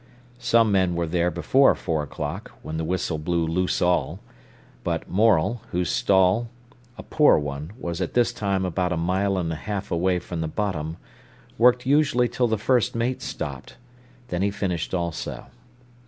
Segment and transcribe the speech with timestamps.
[0.39, 4.19] Some men were there before four o'clock, when the whistle blew loose all;
[4.83, 6.49] but Morel, whose stall,
[6.97, 10.41] a poor one, was at this time about a mile and a half away from
[10.41, 10.97] the bottom,
[11.59, 13.77] worked usually till the first mate stopped,
[14.29, 15.45] then he finished also.